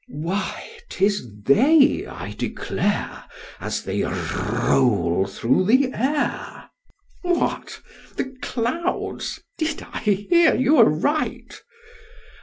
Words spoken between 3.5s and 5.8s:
as they roll through